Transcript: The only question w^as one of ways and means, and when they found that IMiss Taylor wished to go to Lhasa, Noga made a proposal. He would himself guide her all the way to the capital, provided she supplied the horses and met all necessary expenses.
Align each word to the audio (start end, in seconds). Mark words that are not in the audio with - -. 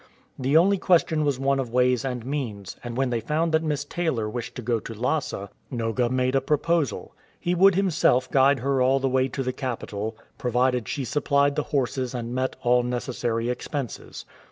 The 0.39 0.57
only 0.57 0.79
question 0.79 1.23
w^as 1.25 1.37
one 1.37 1.59
of 1.59 1.69
ways 1.71 2.03
and 2.03 2.25
means, 2.25 2.75
and 2.83 2.97
when 2.97 3.11
they 3.11 3.19
found 3.19 3.51
that 3.51 3.61
IMiss 3.61 3.87
Taylor 3.87 4.27
wished 4.27 4.55
to 4.55 4.63
go 4.63 4.79
to 4.79 4.95
Lhasa, 4.95 5.51
Noga 5.71 6.09
made 6.09 6.33
a 6.33 6.41
proposal. 6.41 7.13
He 7.39 7.53
would 7.53 7.75
himself 7.75 8.27
guide 8.31 8.61
her 8.61 8.81
all 8.81 8.99
the 8.99 9.07
way 9.07 9.27
to 9.27 9.43
the 9.43 9.53
capital, 9.53 10.17
provided 10.39 10.87
she 10.87 11.05
supplied 11.05 11.55
the 11.55 11.61
horses 11.69 12.15
and 12.15 12.33
met 12.33 12.55
all 12.63 12.81
necessary 12.81 13.47
expenses. 13.49 14.25